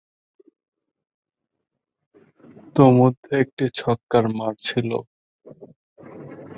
তন্মধ্যে 2.75 3.33
একটি 3.43 3.65
ছক্কার 3.79 4.23
মার 4.37 4.53
ছিল। 4.67 4.89